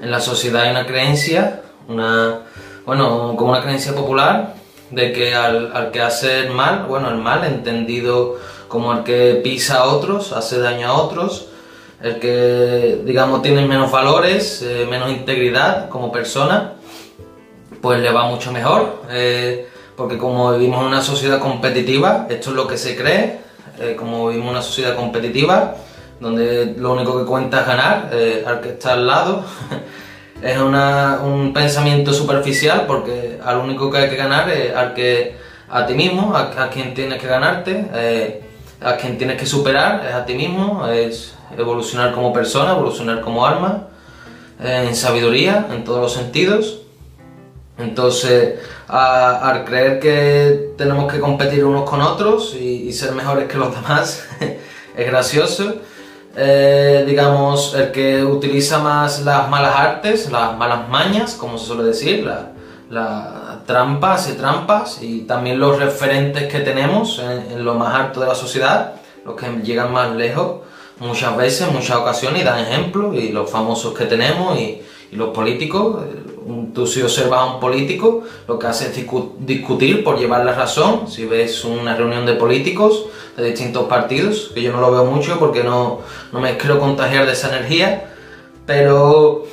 en 0.00 0.10
la 0.10 0.20
sociedad 0.20 0.62
hay 0.62 0.70
una 0.70 0.86
creencia, 0.86 1.62
una, 1.88 2.40
bueno, 2.86 3.34
como 3.36 3.52
una 3.52 3.62
creencia 3.62 3.94
popular, 3.94 4.54
de 4.90 5.12
que 5.12 5.34
al, 5.34 5.90
que 5.92 6.00
hace 6.00 6.40
el 6.40 6.50
mal, 6.50 6.86
bueno, 6.88 7.10
el 7.10 7.16
mal 7.16 7.44
entendido 7.44 8.38
como 8.68 8.92
el 8.92 9.04
que 9.04 9.40
pisa 9.42 9.78
a 9.78 9.84
otros, 9.84 10.32
hace 10.32 10.58
daño 10.58 10.88
a 10.88 10.92
otros, 10.94 11.48
el 12.02 12.18
que, 12.18 13.02
digamos, 13.04 13.42
tiene 13.42 13.66
menos 13.66 13.90
valores, 13.90 14.62
eh, 14.62 14.86
menos 14.88 15.10
integridad 15.10 15.88
como 15.88 16.10
persona, 16.10 16.74
pues 17.80 18.00
le 18.00 18.10
va 18.10 18.26
mucho 18.26 18.52
mejor, 18.52 19.02
eh, 19.10 19.68
porque 19.96 20.16
como 20.16 20.52
vivimos 20.52 20.80
en 20.80 20.86
una 20.86 21.02
sociedad 21.02 21.40
competitiva, 21.40 22.26
esto 22.30 22.50
es 22.50 22.56
lo 22.56 22.66
que 22.66 22.78
se 22.78 22.96
cree, 22.96 23.40
eh, 23.78 23.96
como 23.98 24.28
vivimos 24.28 24.48
en 24.48 24.52
una 24.52 24.62
sociedad 24.62 24.96
competitiva, 24.96 25.76
donde 26.20 26.74
lo 26.76 26.92
único 26.92 27.18
que 27.18 27.24
cuenta 27.24 27.62
es 27.62 27.66
ganar 27.66 28.10
al 28.46 28.60
que 28.60 28.68
está 28.70 28.92
al 28.92 29.06
lado, 29.06 29.44
es 30.42 30.58
un 30.58 31.52
pensamiento 31.52 32.12
superficial 32.12 32.84
porque 32.86 33.38
al 33.44 33.58
único 33.58 33.90
que 33.90 33.98
hay 33.98 34.10
que 34.10 34.16
ganar 34.16 34.48
es 34.50 34.74
al 34.74 34.94
que 34.94 35.40
a 35.70 35.86
ti 35.86 35.94
mismo, 35.94 36.34
a, 36.34 36.68
quien 36.68 36.94
tienes 36.94 37.20
que 37.20 37.28
ganarte, 37.28 37.88
eh, 37.94 38.42
a 38.80 38.96
quien 38.96 39.16
tienes 39.16 39.36
que 39.36 39.46
superar, 39.46 40.04
es 40.06 40.14
a 40.14 40.26
ti 40.26 40.34
mismo, 40.34 40.86
es 40.88 41.34
evolucionar 41.56 42.12
como 42.12 42.32
persona, 42.32 42.72
evolucionar 42.72 43.20
como 43.20 43.46
alma, 43.46 43.86
eh, 44.60 44.86
en 44.88 44.96
sabiduría, 44.96 45.68
en 45.70 45.84
todos 45.84 46.00
los 46.00 46.12
sentidos. 46.12 46.82
Entonces, 47.78 48.58
al 48.88 49.64
creer 49.64 50.00
que 50.00 50.72
tenemos 50.76 51.10
que 51.10 51.20
competir 51.20 51.64
unos 51.64 51.88
con 51.88 52.02
otros 52.02 52.54
y 52.54 52.92
ser 52.92 53.12
mejores 53.12 53.46
que 53.46 53.56
los 53.56 53.74
demás, 53.74 54.26
es 54.96 55.06
gracioso. 55.06 55.76
Eh, 56.36 57.04
digamos, 57.06 57.74
el 57.74 57.90
que 57.90 58.24
utiliza 58.24 58.78
más 58.78 59.24
las 59.24 59.48
malas 59.48 59.74
artes, 59.74 60.30
las 60.30 60.56
malas 60.56 60.88
mañas, 60.88 61.34
como 61.34 61.58
se 61.58 61.66
suele 61.66 61.82
decir, 61.84 62.24
las 62.88 63.66
trampas 63.66 64.30
y 64.30 64.34
trampas, 64.34 65.02
y 65.02 65.22
también 65.22 65.58
los 65.58 65.78
referentes 65.78 66.50
que 66.50 66.60
tenemos 66.60 67.18
en, 67.18 67.64
lo 67.64 67.74
más 67.74 67.94
alto 67.94 68.20
de 68.20 68.28
la 68.28 68.34
sociedad, 68.34 68.94
los 69.24 69.34
que 69.34 69.46
llegan 69.64 69.92
más 69.92 70.14
lejos, 70.14 70.60
muchas 71.00 71.36
veces, 71.36 71.66
en 71.68 71.74
muchas 71.74 71.96
ocasiones, 71.96 72.42
y 72.42 72.44
dan 72.44 72.60
ejemplos, 72.60 73.16
y 73.16 73.30
los 73.30 73.50
famosos 73.50 73.92
que 73.96 74.04
tenemos, 74.04 74.56
y, 74.56 74.82
y 75.10 75.16
los 75.16 75.30
políticos, 75.30 76.04
tú 76.74 76.86
si 76.86 77.02
observas 77.02 77.40
a 77.40 77.54
un 77.54 77.60
político, 77.60 78.22
lo 78.48 78.58
que 78.58 78.66
hace 78.66 78.86
es 78.86 79.06
discutir 79.40 80.04
por 80.04 80.18
llevar 80.18 80.44
la 80.44 80.52
razón. 80.52 81.08
Si 81.08 81.26
ves 81.26 81.64
una 81.64 81.96
reunión 81.96 82.26
de 82.26 82.34
políticos 82.34 83.06
de 83.36 83.50
distintos 83.50 83.84
partidos, 83.84 84.50
que 84.54 84.62
yo 84.62 84.72
no 84.72 84.80
lo 84.80 84.90
veo 84.90 85.04
mucho 85.04 85.38
porque 85.38 85.62
no, 85.62 86.00
no 86.32 86.40
me 86.40 86.56
quiero 86.56 86.78
contagiar 86.78 87.26
de 87.26 87.32
esa 87.32 87.48
energía, 87.48 88.10
pero 88.66 89.44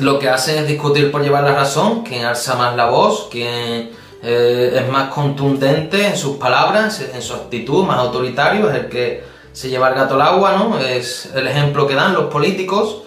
lo 0.00 0.18
que 0.18 0.28
hacen 0.28 0.58
es 0.58 0.68
discutir 0.68 1.10
por 1.10 1.22
llevar 1.22 1.44
la 1.44 1.54
razón, 1.54 2.02
quién 2.02 2.24
alza 2.24 2.56
más 2.56 2.76
la 2.76 2.86
voz, 2.86 3.28
quién 3.30 3.90
eh, 4.22 4.80
es 4.80 4.88
más 4.88 5.12
contundente 5.12 6.06
en 6.06 6.16
sus 6.16 6.36
palabras, 6.36 7.00
en 7.14 7.22
su 7.22 7.34
actitud, 7.34 7.84
más 7.84 7.98
autoritario, 7.98 8.70
es 8.70 8.76
el 8.76 8.88
que 8.88 9.24
se 9.52 9.70
lleva 9.70 9.88
el 9.88 9.94
gato 9.94 10.14
al 10.14 10.22
agua, 10.22 10.52
¿no? 10.52 10.78
Es 10.78 11.30
el 11.34 11.46
ejemplo 11.46 11.86
que 11.86 11.94
dan 11.94 12.14
los 12.14 12.26
políticos 12.26 13.02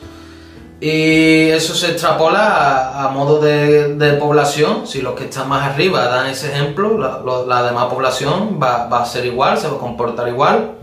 y 0.81 1.49
eso 1.49 1.75
se 1.75 1.91
extrapola 1.91 3.03
a, 3.03 3.09
modo 3.09 3.39
de, 3.41 4.13
población. 4.13 4.87
Si 4.87 5.01
los 5.01 5.13
que 5.13 5.25
están 5.25 5.49
más 5.49 5.67
arriba 5.67 6.05
dan 6.05 6.27
ese 6.27 6.53
ejemplo, 6.53 6.97
la, 6.97 7.63
demás 7.63 7.85
población 7.85 8.59
va, 8.61 8.85
a 8.85 9.05
ser 9.05 9.25
igual, 9.25 9.57
se 9.57 9.67
va 9.67 9.75
a 9.75 9.79
comportar 9.79 10.29
igual. 10.29 10.75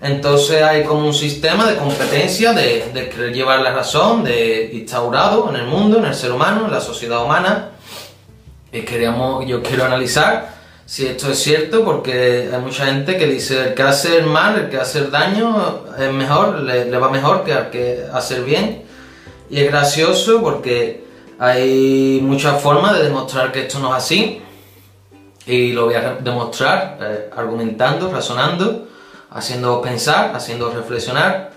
Entonces 0.00 0.62
hay 0.62 0.82
como 0.82 1.06
un 1.06 1.14
sistema 1.14 1.66
de 1.70 1.76
competencia, 1.76 2.52
de, 2.52 2.90
de 2.92 3.08
querer 3.08 3.32
llevar 3.32 3.60
la 3.60 3.72
razón, 3.72 4.24
de 4.24 4.70
instaurado 4.72 5.48
en 5.50 5.56
el 5.56 5.66
mundo, 5.66 5.98
en 5.98 6.06
el 6.06 6.14
ser 6.14 6.32
humano, 6.32 6.64
en 6.64 6.72
la 6.72 6.80
sociedad 6.80 7.22
humana. 7.22 7.70
Y 8.72 8.80
queríamos, 8.80 9.46
yo 9.46 9.62
quiero 9.62 9.84
analizar 9.84 10.58
si 10.86 11.06
esto 11.06 11.30
es 11.30 11.38
cierto, 11.38 11.84
porque 11.84 12.50
hay 12.52 12.60
mucha 12.60 12.86
gente 12.86 13.16
que 13.16 13.26
dice 13.26 13.68
el 13.68 13.74
que 13.74 13.82
hace 13.82 14.22
mal, 14.22 14.58
el 14.58 14.70
que 14.70 14.78
hace 14.78 15.06
daño 15.06 15.84
es 15.96 16.12
mejor, 16.12 16.62
le, 16.62 16.86
le 16.86 16.98
va 16.98 17.10
mejor 17.10 17.44
que 17.44 17.52
al 17.52 17.70
que 17.70 18.06
hace 18.12 18.36
el 18.36 18.44
bien. 18.44 18.89
Y 19.50 19.60
es 19.60 19.70
gracioso 19.70 20.40
porque 20.40 21.04
hay 21.38 22.20
muchas 22.22 22.62
formas 22.62 22.96
de 22.96 23.04
demostrar 23.04 23.50
que 23.50 23.62
esto 23.62 23.80
no 23.80 23.88
es 23.90 24.04
así. 24.04 24.42
Y 25.46 25.72
lo 25.72 25.86
voy 25.86 25.94
a 25.94 26.18
demostrar 26.20 26.98
eh, 27.00 27.30
argumentando, 27.36 28.12
razonando, 28.12 28.86
haciendo 29.30 29.82
pensar, 29.82 30.32
haciendo 30.34 30.70
reflexionar. 30.70 31.50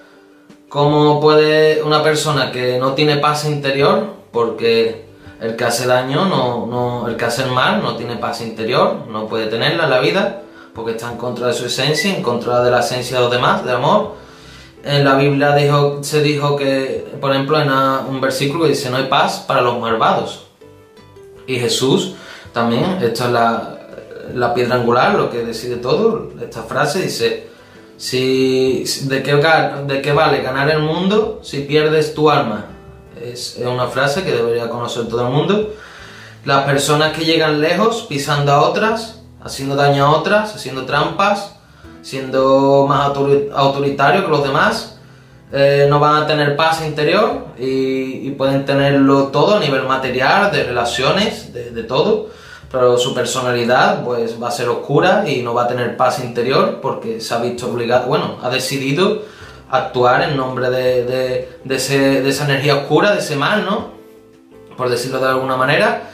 ¿Cómo 0.70 1.22
puede 1.22 1.84
una 1.84 2.02
persona 2.02 2.52
que 2.52 2.80
no 2.80 2.94
tiene 2.94 3.18
paz 3.18 3.46
interior, 3.46 4.08
porque 4.32 5.06
el 5.40 5.56
que 5.56 5.66
hace 5.66 5.86
daño, 5.86 6.26
no, 6.26 7.08
el 7.08 7.16
que 7.16 7.26
hace 7.26 7.44
el 7.44 7.52
mal 7.52 7.84
no 7.84 7.96
tiene 7.96 8.16
paz 8.16 8.42
interior, 8.42 9.06
no 9.08 9.28
puede 9.28 9.48
tenerla 9.48 9.84
en 9.84 9.90
la 9.92 10.00
vida, 10.00 10.42
porque 10.74 10.92
está 10.92 11.12
en 11.12 11.18
contra 11.18 11.48
de 11.48 11.54
su 11.54 11.68
esencia, 11.68 12.16
en 12.16 12.24
contra 12.24 12.64
de 12.64 12.72
la 12.72 12.80
esencia 12.80 13.18
de 13.18 13.24
los 13.24 13.32
demás, 13.32 13.64
de 13.64 13.74
amor, 13.74 14.16
en 14.84 15.06
la 15.06 15.16
Biblia 15.16 15.56
se 16.02 16.22
dijo 16.22 16.56
que, 16.58 17.16
por 17.22 17.32
ejemplo, 17.32 17.60
en 17.60 17.70
un 17.72 18.20
versículo 18.20 18.64
que 18.64 18.72
dice, 18.72 18.90
no 18.90 18.98
hay 18.98 19.06
paz 19.06 19.44
para 19.48 19.62
los 19.62 19.80
malvados. 19.80 20.48
Y 21.48 21.58
Jesús 21.58 22.16
también, 22.52 23.00
esto 23.02 23.26
es 23.26 23.32
la, 23.32 24.54
piedra 24.54 24.76
angular, 24.76 25.16
lo 25.16 25.30
que 25.30 25.44
decide 25.44 25.78
todo, 25.78 26.32
esta 26.42 26.64
frase 26.64 27.02
dice, 27.02 27.48
si, 27.98 28.84
¿de, 29.04 29.24
qué, 29.24 29.36
¿de 29.36 30.02
qué 30.02 30.12
vale 30.12 30.42
ganar 30.42 30.70
el 30.70 30.80
mundo 30.80 31.40
si 31.44 31.62
pierdes 31.62 32.14
tu 32.14 32.30
alma? 32.30 32.66
Es 33.22 33.58
una 33.66 33.88
frase 33.88 34.24
que 34.24 34.32
debería 34.32 34.70
conocer 34.70 35.08
todo 35.08 35.28
el 35.28 35.34
mundo. 35.34 35.74
Las 36.44 36.66
personas 36.66 37.18
que 37.18 37.24
llegan 37.24 37.62
lejos 37.62 38.06
pisando 38.10 38.52
a 38.52 38.62
otras, 38.62 39.22
haciendo 39.42 39.76
daño 39.76 40.06
a 40.06 40.12
otras, 40.12 40.56
haciendo 40.56 40.86
trampas, 40.86 41.54
siendo 42.04 42.86
más 42.88 43.08
autoritario 43.08 44.26
que 44.26 44.30
los 44.30 44.44
demás, 44.44 45.00
eh, 45.52 45.88
no 45.90 46.00
van 46.00 46.24
a 46.24 46.28
tener 46.28 46.56
paz 46.56 46.86
interior 46.86 47.48
y, 47.58 48.32
pueden 48.32 48.66
tenerlo 48.66 49.28
todo 49.28 49.58
a 49.58 49.60
nivel 49.60 49.84
material, 49.84 50.52
de 50.52 50.64
relaciones, 50.64 51.54
de, 51.54 51.84
todo, 51.84 52.30
pero 52.72 52.98
su 52.98 53.14
personalidad 53.14 54.04
pues 54.04 54.42
va 54.42 54.48
a 54.48 54.52
ser 54.52 54.70
oscura 54.70 55.24
y 55.28 55.44
no 55.44 55.54
va 55.54 55.66
a 55.66 55.68
tener 55.68 55.96
paz 55.96 56.20
interior 56.24 56.80
porque 56.82 57.22
se 57.22 57.34
ha 57.36 57.38
visto 57.38 57.72
obligado, 57.72 58.08
bueno, 58.08 58.38
ha 58.42 58.50
decidido 58.50 59.22
actuar 59.70 60.24
en 60.24 60.36
nombre 60.36 60.72
de, 60.72 61.48
de 61.64 61.76
esa 61.76 62.46
energía 62.46 62.76
oscura, 62.76 63.12
de 63.12 63.20
ese 63.20 63.36
mal, 63.36 63.64
¿no? 63.64 63.94
Por 64.76 64.90
decirlo 64.90 65.20
de 65.20 65.28
alguna 65.28 65.56
manera 65.56 66.13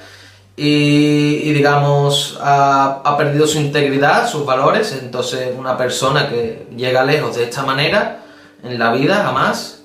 y, 0.61 1.53
digamos 1.53 2.37
ha, 2.41 3.15
perdido 3.17 3.47
su 3.47 3.59
integridad, 3.59 4.29
sus 4.29 4.45
valores, 4.45 4.91
entonces 5.01 5.53
una 5.57 5.77
persona 5.77 6.27
que 6.27 6.67
llega 6.75 7.05
lejos 7.05 7.37
de 7.37 7.45
esta 7.45 7.63
manera 7.63 8.25
en 8.61 8.77
la 8.77 8.91
vida 8.91 9.23
jamás 9.23 9.83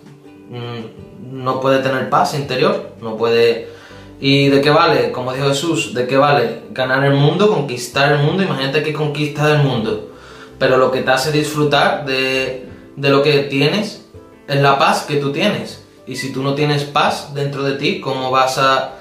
mm, 0.51 1.43
no 1.45 1.61
puede 1.61 1.81
tener 1.81 2.11
paz 2.11 2.35
interior, 2.35 2.91
no 3.01 3.17
puede... 3.17 3.73
¿Y 4.21 4.49
de 4.49 4.61
qué 4.61 4.71
vale? 4.71 5.13
Como 5.13 5.33
dijo 5.33 5.49
Jesús, 5.49 5.95
¿de 5.95 6.09
qué 6.09 6.17
vale 6.17 6.63
ganar 6.71 7.05
el 7.05 7.15
mundo, 7.15 7.49
conquistar 7.49 8.13
el 8.13 8.19
mundo? 8.19 8.43
Imagínate 8.43 8.83
que 8.83 8.93
conquistas 8.93 9.51
el 9.51 9.59
mundo, 9.59 10.13
pero 10.59 10.77
lo 10.77 10.91
que 10.91 11.03
te 11.03 11.11
hace 11.11 11.31
disfrutar 11.31 12.05
de, 12.05 12.67
de 12.97 13.09
lo 13.11 13.23
que 13.23 13.41
tienes 13.45 14.07
es 14.49 14.61
la 14.61 14.79
paz 14.79 15.03
que 15.03 15.17
tú 15.17 15.31
tienes. 15.31 15.85
Y 16.07 16.17
si 16.17 16.33
tú 16.33 16.43
no 16.43 16.55
tienes 16.55 16.83
paz 16.85 17.33
dentro 17.33 17.63
de 17.63 17.75
ti, 17.75 18.01
¿cómo 18.01 18.31
vas 18.31 18.59
a 18.59 18.95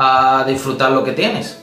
a 0.00 0.44
disfrutar 0.46 0.92
lo 0.92 1.02
que 1.02 1.10
tienes. 1.10 1.58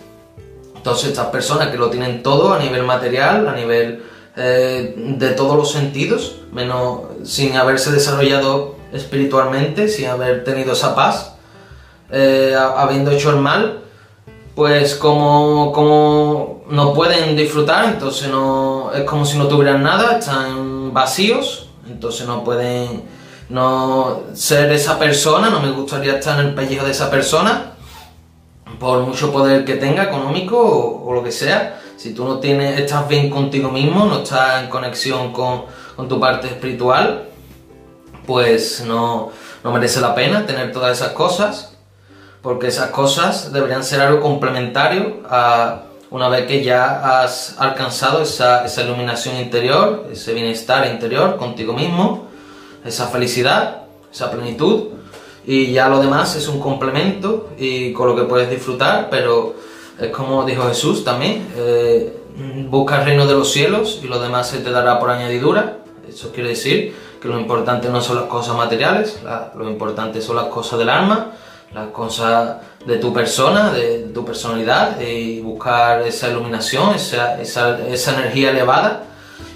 Entonces 0.76 1.10
estas 1.10 1.28
personas 1.28 1.70
que 1.70 1.78
lo 1.78 1.90
tienen 1.90 2.22
todo 2.22 2.54
a 2.54 2.60
nivel 2.60 2.84
material, 2.84 3.48
a 3.48 3.54
nivel 3.54 4.04
eh, 4.36 4.94
de 4.98 5.30
todos 5.30 5.56
los 5.56 5.72
sentidos, 5.72 6.36
menos 6.52 7.00
sin 7.24 7.56
haberse 7.56 7.92
desarrollado 7.92 8.76
espiritualmente, 8.92 9.88
sin 9.88 10.08
haber 10.08 10.44
tenido 10.44 10.74
esa 10.74 10.94
paz, 10.94 11.36
eh, 12.12 12.54
habiendo 12.56 13.12
hecho 13.12 13.30
el 13.30 13.38
mal, 13.38 13.80
pues 14.54 14.96
como, 14.96 15.72
como 15.72 16.66
no 16.70 16.94
pueden 16.94 17.38
disfrutar, 17.38 17.86
entonces 17.86 18.28
no 18.28 18.92
es 18.94 19.04
como 19.06 19.26
si 19.26 19.38
no 19.38 19.48
tuvieran 19.48 19.82
nada, 19.82 20.20
están 20.20 20.94
vacíos, 20.94 21.70
entonces 21.88 22.28
no 22.28 22.44
pueden 22.44 23.04
no 23.48 24.24
ser 24.34 24.74
esa 24.74 25.00
persona, 25.00 25.50
no 25.50 25.62
me 25.62 25.72
gustaría 25.72 26.18
estar 26.18 26.38
en 26.40 26.48
el 26.48 26.54
pellejo 26.54 26.86
de 26.86 26.92
esa 26.92 27.10
persona, 27.10 27.75
por 28.80 29.00
mucho 29.02 29.32
poder 29.32 29.64
que 29.66 29.76
tenga, 29.76 30.04
económico 30.04 31.04
o, 31.06 31.14
lo 31.14 31.24
que 31.24 31.32
sea, 31.32 31.82
si 31.98 32.14
tú 32.14 32.26
no 32.26 32.40
tienes, 32.40 32.80
estás 32.80 33.08
bien 33.08 33.30
contigo 33.30 33.70
mismo, 33.70 34.06
no 34.06 34.24
estás 34.24 34.64
en 34.64 34.70
conexión 34.70 35.32
con, 35.32 35.66
tu 36.10 36.20
parte 36.20 36.48
espiritual, 36.48 37.30
pues 38.26 38.84
no, 38.86 39.32
merece 39.64 40.02
la 40.02 40.14
pena 40.14 40.46
tener 40.46 40.72
todas 40.72 40.98
esas 40.98 41.14
cosas, 41.14 41.78
porque 42.42 42.68
esas 42.68 42.90
cosas 42.90 43.54
deberían 43.54 43.84
ser 43.84 44.02
algo 44.02 44.22
complementario 44.22 45.22
a 45.30 45.84
una 46.12 46.30
vez 46.30 46.46
que 46.46 46.64
ya 46.64 47.22
has 47.22 47.56
alcanzado 47.60 48.22
esa, 48.22 48.66
esa 48.66 48.84
iluminación 48.84 49.38
interior, 49.38 50.08
ese 50.12 50.34
bienestar 50.34 50.86
interior 50.88 51.38
contigo 51.38 51.74
mismo, 51.74 52.28
esa 52.84 53.08
felicidad, 53.08 53.84
esa 54.12 54.32
plenitud 54.32 54.96
y 55.48 55.72
ya 55.72 55.88
lo 55.90 56.00
demás 56.00 56.36
es 56.36 56.48
un 56.48 56.60
complemento 56.60 57.50
y 57.58 57.94
con 57.94 58.08
lo 58.08 58.16
que 58.16 58.24
puedes 58.24 58.50
disfrutar, 58.50 59.10
pero 59.10 59.56
es 60.00 60.10
como 60.10 60.44
dijo 60.44 60.68
Jesús 60.68 61.04
también, 61.04 61.48
eh, 61.56 62.22
busca 62.70 63.00
el 63.00 63.06
reino 63.06 63.26
de 63.26 63.34
los 63.34 63.52
cielos 63.52 64.02
y 64.04 64.08
lo 64.08 64.20
demás 64.20 64.50
se 64.50 64.60
te 64.60 64.72
dará 64.72 65.00
por 65.00 65.10
añadidura. 65.10 65.78
Eso 66.08 66.32
quiere 66.32 66.50
decir 66.50 66.96
que 67.22 67.28
lo 67.28 67.40
importante 67.40 67.90
no 67.90 68.02
son 68.02 68.18
las 68.18 68.26
cosas 68.26 68.56
materiales, 68.56 69.20
lo 69.56 69.70
importante 69.70 70.22
son 70.22 70.36
las 70.36 70.46
cosas 70.46 70.80
del 70.80 70.90
alma, 70.90 71.32
las 71.74 71.90
cosas 71.90 72.58
de 72.86 72.98
tu 72.98 73.14
persona, 73.14 73.72
de, 73.72 74.10
tu 74.14 74.24
personalidad 74.24 75.00
y 75.00 75.42
buscar 75.42 76.02
esa 76.04 76.30
iluminación, 76.30 76.96
esa, 76.96 77.42
esa, 77.42 77.80
esa 77.88 78.14
energía 78.14 78.52
elevada. 78.52 79.04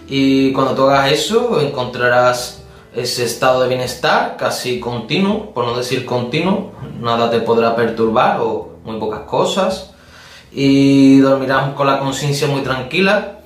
Y 0.08 0.52
cuando 0.54 0.74
tú 0.74 0.84
hagas 0.84 1.12
eso 1.12 1.62
encontrarás 1.62 2.64
ese 2.94 3.24
estado 3.24 3.62
de 3.62 3.70
bienestar 3.70 4.36
casi 4.38 4.80
continuo, 4.80 5.52
por 5.52 5.66
no 5.66 5.78
decir 5.78 6.06
continuo, 6.06 6.72
nada 7.00 7.30
te 7.30 7.40
podrá 7.42 7.76
perturbar 7.76 8.40
o 8.42 8.78
muy 8.84 9.00
pocas 9.00 9.22
cosas 9.22 9.92
y 10.52 11.20
dormirás 11.20 11.74
con 11.74 11.88
la 11.88 12.00
conciencia 12.00 12.48
muy 12.48 12.62
tranquila. 12.62 13.40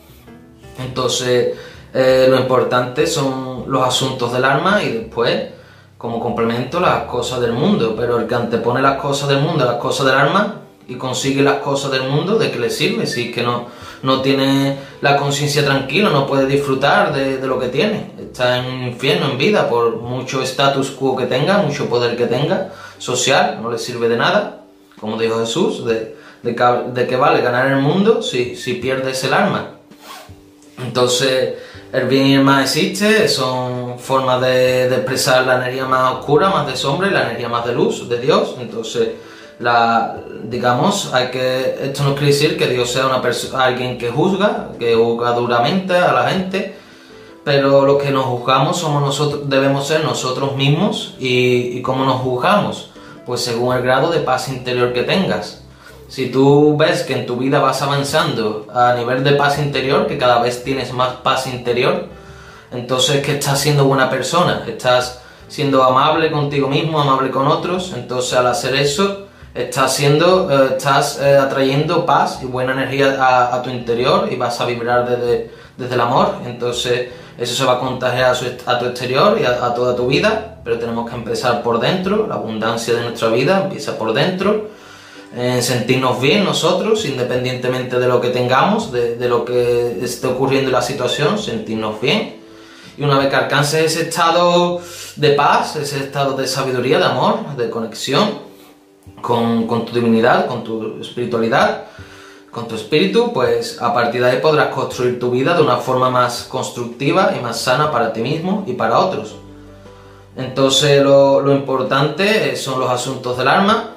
Entonces, 0.80 1.58
eh, 1.94 2.28
lo 2.30 2.40
importante 2.40 3.06
son 3.06 3.66
los 3.68 3.86
asuntos 3.86 4.32
del 4.32 4.46
alma 4.46 4.82
y 4.82 4.92
después, 4.92 5.50
como 5.98 6.20
complemento, 6.20 6.80
las 6.80 7.04
cosas 7.04 7.42
del 7.42 7.54
mundo. 7.54 7.96
Pero 7.98 8.20
el 8.20 8.28
que 8.28 8.36
antepone 8.36 8.82
las 8.82 9.00
cosas 9.00 9.30
del 9.30 9.42
mundo 9.42 9.64
a 9.64 9.74
las 9.74 9.82
cosas 9.82 10.06
del 10.06 10.16
alma 10.16 10.63
y 10.88 10.96
consigue 10.96 11.42
las 11.42 11.58
cosas 11.58 11.92
del 11.92 12.04
mundo, 12.04 12.38
¿de 12.38 12.52
qué 12.52 12.60
le 12.60 12.70
sirve? 12.70 13.06
Si 13.08 13.30
es 13.30 13.36
que 13.36 13.44
no, 13.44 13.68
no 14.02 14.22
tiene 14.22 14.78
la 15.02 15.18
conciencia 15.18 15.64
tranquila, 15.64 16.10
no 16.10 16.28
puede 16.28 16.46
disfrutar 16.46 17.14
de, 17.14 17.38
de, 17.38 17.48
lo 17.48 17.60
que 17.60 17.70
tiene. 17.70 18.12
Está 18.20 18.58
en 18.58 18.88
infierno, 18.88 19.32
en 19.32 19.38
vida, 19.38 19.70
por 19.70 19.98
mucho 19.98 20.42
status 20.42 20.92
quo 20.92 21.16
que 21.16 21.26
tenga, 21.26 21.60
mucho 21.60 21.88
poder 21.88 22.18
que 22.18 22.28
tenga, 22.28 22.74
social, 22.98 23.60
no 23.62 23.72
le 23.72 23.78
sirve 23.78 24.10
de 24.10 24.18
nada, 24.18 24.64
como 25.00 25.18
dijo 25.18 25.40
Jesús, 25.40 25.86
de, 25.86 26.16
de, 26.42 27.08
qué 27.08 27.16
vale 27.16 27.42
ganar 27.42 27.68
el 27.68 27.78
mundo 27.78 28.22
si, 28.22 28.56
si 28.56 28.76
pierdes 28.76 29.24
el 29.24 29.34
alma. 29.34 29.70
Entonces, 30.78 31.56
el 31.94 32.08
bien 32.08 32.28
y 32.28 32.36
el 32.36 32.44
mal 32.44 32.64
existe, 32.64 33.28
son 33.30 34.00
formas 34.00 34.42
de, 34.42 34.90
de, 34.90 34.96
expresar 34.96 35.46
la 35.46 35.56
energía 35.56 35.86
más 35.86 36.16
oscura, 36.16 36.50
más 36.50 36.68
de 36.68 36.76
sombra 36.76 37.08
y 37.08 37.12
la 37.12 37.24
energía 37.24 37.48
más 37.48 37.66
de 37.66 37.74
luz, 37.74 38.10
de 38.10 38.20
Dios. 38.20 38.56
Entonces, 38.60 39.10
la, 39.64 40.18
digamos, 40.44 41.14
hay 41.14 41.32
que, 41.32 41.80
esto 41.82 42.04
no 42.04 42.14
quiere 42.14 42.28
decir 42.28 42.58
que 42.58 42.68
Dios 42.68 42.92
sea 42.92 43.06
una 43.08 43.22
persona, 43.22 43.64
alguien 43.64 43.98
que 43.98 44.12
juzga, 44.12 44.70
que 44.78 44.94
juzga 44.94 45.32
duramente 45.32 45.96
a 45.96 46.12
la 46.12 46.30
gente, 46.30 46.76
pero 47.44 47.86
lo 47.86 47.98
que 47.98 48.12
nos 48.12 48.26
juzgamos 48.26 48.78
somos 48.78 49.02
nosotros, 49.02 49.50
debemos 49.50 49.88
ser 49.88 50.04
nosotros 50.04 50.56
mismos 50.56 51.16
y, 51.20 51.78
y 51.78 51.82
cómo 51.82 52.06
nos 52.06 52.22
juzgamos, 52.22 52.92
pues 53.26 53.42
según 53.42 53.76
el 53.76 53.82
grado 53.82 54.12
de 54.12 54.20
paz 54.20 54.50
interior 54.50 54.94
que 54.94 55.04
tengas. 55.04 55.62
Si 56.10 56.30
tú 56.30 56.76
ves 56.78 57.04
que 57.04 57.14
en 57.14 57.26
tu 57.26 57.38
vida 57.38 57.60
vas 57.60 57.82
avanzando 57.82 58.68
a 58.74 58.94
nivel 58.94 59.24
de 59.24 59.32
paz 59.32 59.58
interior, 59.60 60.08
que 60.08 60.18
cada 60.18 60.42
vez 60.42 60.64
tienes 60.64 60.94
más 60.94 61.16
paz 61.24 61.48
interior, 61.48 62.08
entonces 62.72 63.26
que 63.26 63.34
estás 63.34 63.62
siendo 63.62 63.86
buena 63.86 64.10
persona, 64.10 64.64
estás 64.68 65.22
siendo 65.48 65.84
amable 65.84 66.32
contigo 66.32 66.68
mismo, 66.68 67.00
amable 67.00 67.32
con 67.32 67.48
otros, 67.48 67.94
entonces 67.96 68.34
al 68.34 68.48
hacer 68.48 68.76
eso 68.76 69.28
estás 69.54 69.96
siendo, 69.96 70.50
eh, 70.50 70.70
estás 70.78 71.20
eh, 71.22 71.38
atrayendo 71.38 72.06
paz 72.06 72.40
y 72.42 72.46
buena 72.46 72.74
energía 72.74 73.18
a, 73.54 73.62
tu 73.62 73.70
interior 73.70 74.28
y 74.32 74.36
vas 74.36 74.60
a 74.60 74.66
vibrar 74.66 75.08
desde, 75.08 75.52
desde, 75.78 75.94
el 75.94 76.02
amor, 76.02 76.36
entonces 76.46 77.10
eso 77.38 77.56
se 77.56 77.66
va 77.66 77.74
a 77.74 77.80
contagiar 77.80 78.36
a, 78.66 78.80
tu 78.80 78.86
exterior 78.86 79.38
y 79.40 79.46
a, 79.46 79.74
toda 79.74 79.96
tu 79.96 80.08
vida, 80.08 80.58
pero 80.64 80.80
tenemos 80.80 81.10
que 81.10 81.16
empezar 81.16 81.62
por 81.62 81.80
dentro, 81.80 82.28
la 82.28 82.36
abundancia 82.36 82.96
de 82.96 83.02
nuestra 83.02 83.30
vida 83.30 83.64
empieza 83.64 83.98
por 83.98 84.14
dentro 84.14 84.84
sentirnos 85.62 86.22
bien 86.22 86.44
nosotros, 86.44 87.06
independientemente 87.06 87.98
de 87.98 88.08
lo 88.08 88.22
que 88.22 88.30
tengamos, 88.30 88.92
de, 88.92 89.18
lo 89.28 89.44
que 89.44 89.98
esté 90.04 90.28
ocurriendo 90.28 90.68
en 90.68 90.74
la 90.74 90.84
situación, 90.84 91.40
sentirnos 91.40 92.00
bien. 92.00 92.36
Y 93.00 93.04
una 93.04 93.18
vez 93.18 93.30
que 93.30 93.36
alcances 93.38 93.84
ese 93.84 94.04
estado 94.04 94.80
de 95.16 95.30
paz, 95.32 95.76
ese 95.76 96.02
estado 96.02 96.38
de 96.38 96.46
sabiduría, 96.46 97.00
de 97.00 97.06
amor, 97.06 97.56
de 97.58 97.68
conexión 97.72 98.53
con, 99.22 99.68
tu 99.86 99.94
divinidad, 99.94 100.48
con 100.48 100.64
tu 100.64 101.00
espiritualidad, 101.00 101.86
con 102.52 102.68
tu 102.68 102.76
espíritu, 102.76 103.32
pues 103.34 103.82
a 103.82 103.94
partir 103.94 104.22
de 104.22 104.32
ahí 104.32 104.40
podrás 104.42 104.68
construir 104.68 105.20
tu 105.20 105.32
vida 105.32 105.56
de 105.56 105.64
una 105.64 105.78
forma 105.78 106.10
más 106.10 106.44
constructiva 106.44 107.34
y 107.38 107.42
más 107.42 107.60
sana 107.60 107.92
para 107.92 108.14
ti 108.14 108.22
mismo 108.22 108.64
y 108.68 108.74
para 108.74 109.00
otros. 109.00 109.36
Entonces 110.36 111.02
lo, 111.04 111.52
importante 111.52 112.56
son 112.56 112.80
los 112.80 112.90
asuntos 112.90 113.38
del 113.38 113.48
alma, 113.48 113.90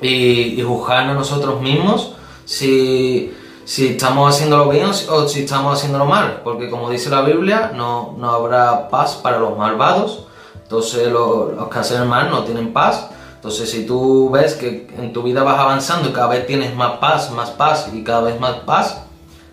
y, 0.00 0.62
juzgarnos 0.62 1.16
nosotros 1.16 1.60
mismos 1.60 2.12
si, 2.44 3.34
si, 3.64 3.88
estamos 3.88 4.32
haciéndolo 4.32 4.68
bien 4.68 4.86
o 4.86 5.28
si 5.28 5.40
estamos 5.40 5.76
haciéndolo 5.76 6.04
mal, 6.04 6.42
porque 6.44 6.70
como 6.70 6.88
dice 6.88 7.10
la 7.10 7.22
Biblia, 7.22 7.72
no, 7.74 8.14
no 8.16 8.30
habrá 8.30 8.88
paz 8.88 9.16
para 9.16 9.40
los 9.40 9.58
malvados, 9.58 10.26
entonces 10.62 11.10
los 11.10 11.68
que 11.68 11.78
hacen 11.78 12.02
el 12.02 12.08
mal 12.08 12.30
no 12.30 12.44
tienen 12.44 12.72
paz. 12.72 13.08
Entonces, 13.38 13.70
si 13.70 13.86
tú 13.86 14.30
ves 14.30 14.54
que 14.54 14.88
en 14.98 15.12
tu 15.12 15.22
vida 15.22 15.44
vas 15.44 15.60
avanzando 15.60 16.08
y 16.08 16.12
cada 16.12 16.26
vez 16.26 16.44
tienes 16.44 16.74
más 16.74 16.98
paz, 16.98 17.30
más 17.30 17.50
paz 17.50 17.88
y 17.94 18.02
cada 18.02 18.22
vez 18.22 18.40
más 18.40 18.56
paz, 18.66 19.04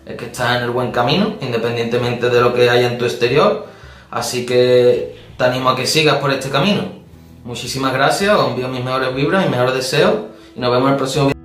es 0.04 0.16
que 0.16 0.24
estás 0.24 0.56
en 0.56 0.64
el 0.64 0.70
buen 0.70 0.90
camino, 0.90 1.34
independientemente 1.40 2.28
de 2.28 2.40
lo 2.40 2.52
que 2.52 2.68
haya 2.68 2.88
en 2.88 2.98
tu 2.98 3.04
exterior. 3.04 3.66
Así 4.10 4.44
que 4.44 5.16
te 5.38 5.44
animo 5.44 5.70
a 5.70 5.76
que 5.76 5.86
sigas 5.86 6.16
por 6.16 6.32
este 6.32 6.50
camino. 6.50 6.82
Muchísimas 7.44 7.92
gracias, 7.92 8.36
os 8.36 8.48
envío 8.48 8.66
mis 8.66 8.84
mejores 8.84 9.14
vibras 9.14 9.46
y 9.46 9.48
mejores 9.48 9.74
deseos 9.74 10.14
y 10.56 10.58
nos 10.58 10.72
vemos 10.72 10.86
en 10.88 10.92
el 10.92 10.96
próximo 10.96 11.24
video. 11.26 11.35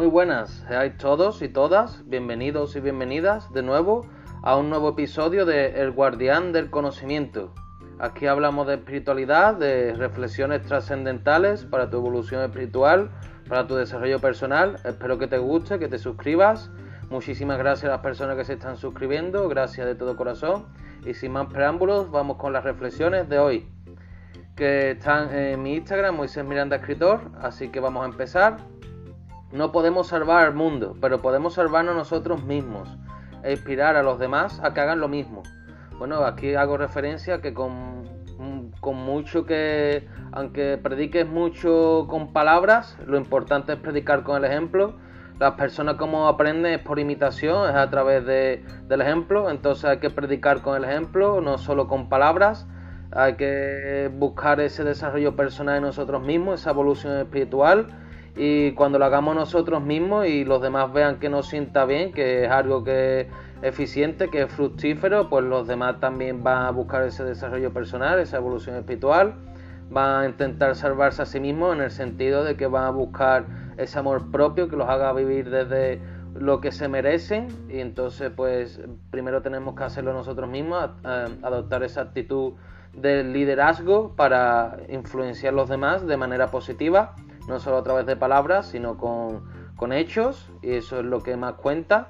Muy 0.00 0.08
buenas, 0.08 0.64
seáis 0.66 0.96
todos 0.96 1.42
y 1.42 1.48
todas 1.50 2.08
bienvenidos 2.08 2.74
y 2.74 2.80
bienvenidas 2.80 3.52
de 3.52 3.62
nuevo 3.62 4.06
a 4.42 4.56
un 4.56 4.70
nuevo 4.70 4.88
episodio 4.88 5.44
de 5.44 5.78
El 5.78 5.90
Guardián 5.90 6.52
del 6.52 6.70
Conocimiento. 6.70 7.52
Aquí 7.98 8.26
hablamos 8.26 8.66
de 8.66 8.76
espiritualidad, 8.76 9.56
de 9.56 9.92
reflexiones 9.92 10.62
trascendentales 10.62 11.66
para 11.66 11.90
tu 11.90 11.98
evolución 11.98 12.42
espiritual, 12.42 13.10
para 13.46 13.66
tu 13.66 13.74
desarrollo 13.74 14.20
personal. 14.20 14.76
Espero 14.86 15.18
que 15.18 15.26
te 15.26 15.36
guste, 15.36 15.78
que 15.78 15.88
te 15.88 15.98
suscribas 15.98 16.70
Muchísimas 17.10 17.58
gracias 17.58 17.90
a 17.90 17.96
las 17.96 18.00
personas 18.00 18.38
que 18.38 18.44
se 18.46 18.54
están 18.54 18.78
suscribiendo, 18.78 19.50
gracias 19.50 19.86
de 19.86 19.96
todo 19.96 20.16
corazón. 20.16 20.64
Y 21.04 21.12
sin 21.12 21.32
más 21.32 21.48
preámbulos, 21.48 22.10
vamos 22.10 22.38
con 22.38 22.54
las 22.54 22.64
reflexiones 22.64 23.28
de 23.28 23.38
hoy, 23.38 23.68
que 24.56 24.92
están 24.92 25.30
en 25.34 25.62
mi 25.62 25.74
Instagram, 25.74 26.16
Moisés 26.16 26.42
Miranda 26.42 26.76
Escritor, 26.76 27.20
así 27.42 27.68
que 27.68 27.80
vamos 27.80 28.02
a 28.02 28.06
empezar. 28.06 28.79
No 29.52 29.72
podemos 29.72 30.06
salvar 30.06 30.46
al 30.46 30.54
mundo, 30.54 30.96
pero 31.00 31.20
podemos 31.20 31.54
salvarnos 31.54 31.96
nosotros 31.96 32.44
mismos 32.44 32.88
e 33.42 33.50
inspirar 33.52 33.96
a 33.96 34.02
los 34.02 34.20
demás 34.20 34.60
a 34.62 34.72
que 34.72 34.80
hagan 34.80 35.00
lo 35.00 35.08
mismo. 35.08 35.42
Bueno, 35.98 36.24
aquí 36.24 36.54
hago 36.54 36.76
referencia 36.76 37.40
que 37.40 37.52
con, 37.52 38.04
con 38.80 38.96
mucho 38.96 39.46
que, 39.46 40.06
aunque 40.30 40.78
prediques 40.78 41.26
mucho 41.26 42.06
con 42.08 42.32
palabras, 42.32 42.96
lo 43.06 43.18
importante 43.18 43.72
es 43.72 43.78
predicar 43.78 44.22
con 44.22 44.36
el 44.36 44.44
ejemplo. 44.44 44.94
Las 45.40 45.54
personas 45.54 45.96
como 45.96 46.28
aprenden 46.28 46.74
es 46.74 46.78
por 46.78 47.00
imitación, 47.00 47.70
es 47.70 47.74
a 47.74 47.90
través 47.90 48.24
de, 48.26 48.64
del 48.86 49.00
ejemplo, 49.00 49.50
entonces 49.50 49.86
hay 49.86 49.98
que 49.98 50.10
predicar 50.10 50.62
con 50.62 50.76
el 50.76 50.84
ejemplo, 50.84 51.40
no 51.40 51.58
solo 51.58 51.88
con 51.88 52.08
palabras, 52.08 52.68
hay 53.10 53.34
que 53.34 54.10
buscar 54.14 54.60
ese 54.60 54.84
desarrollo 54.84 55.34
personal 55.34 55.78
en 55.78 55.82
nosotros 55.82 56.22
mismos, 56.22 56.60
esa 56.60 56.70
evolución 56.70 57.16
espiritual 57.18 57.86
y 58.36 58.72
cuando 58.72 58.98
lo 58.98 59.04
hagamos 59.04 59.34
nosotros 59.34 59.82
mismos 59.82 60.26
y 60.26 60.44
los 60.44 60.62
demás 60.62 60.92
vean 60.92 61.18
que 61.18 61.28
nos 61.28 61.48
sienta 61.48 61.84
bien, 61.84 62.12
que 62.12 62.44
es 62.44 62.50
algo 62.50 62.84
que 62.84 63.20
es 63.20 63.26
eficiente, 63.62 64.28
que 64.28 64.42
es 64.42 64.52
fructífero, 64.52 65.28
pues 65.28 65.44
los 65.44 65.66
demás 65.66 66.00
también 66.00 66.42
van 66.42 66.66
a 66.66 66.70
buscar 66.70 67.02
ese 67.02 67.24
desarrollo 67.24 67.72
personal, 67.72 68.18
esa 68.18 68.36
evolución 68.36 68.76
espiritual, 68.76 69.34
van 69.90 70.22
a 70.22 70.26
intentar 70.26 70.74
salvarse 70.76 71.22
a 71.22 71.26
sí 71.26 71.40
mismos 71.40 71.74
en 71.74 71.82
el 71.82 71.90
sentido 71.90 72.44
de 72.44 72.56
que 72.56 72.66
van 72.66 72.84
a 72.84 72.90
buscar 72.90 73.44
ese 73.76 73.98
amor 73.98 74.30
propio 74.30 74.68
que 74.68 74.76
los 74.76 74.88
haga 74.88 75.12
vivir 75.12 75.50
desde 75.50 76.00
lo 76.34 76.60
que 76.60 76.70
se 76.70 76.88
merecen. 76.88 77.48
Y 77.68 77.80
entonces 77.80 78.30
pues 78.34 78.80
primero 79.10 79.42
tenemos 79.42 79.74
que 79.74 79.84
hacerlo 79.84 80.12
nosotros 80.12 80.48
mismos, 80.48 80.90
adoptar 81.42 81.82
esa 81.82 82.02
actitud 82.02 82.52
de 82.94 83.24
liderazgo 83.24 84.14
para 84.16 84.78
influenciar 84.88 85.52
a 85.52 85.56
los 85.56 85.68
demás 85.68 86.06
de 86.06 86.16
manera 86.16 86.50
positiva, 86.50 87.14
no 87.48 87.58
solo 87.60 87.78
a 87.78 87.82
través 87.82 88.06
de 88.06 88.16
palabras, 88.16 88.66
sino 88.66 88.96
con, 88.98 89.44
con 89.76 89.92
hechos 89.92 90.50
y 90.62 90.74
eso 90.74 91.00
es 91.00 91.04
lo 91.04 91.22
que 91.22 91.36
más 91.36 91.54
cuenta. 91.54 92.08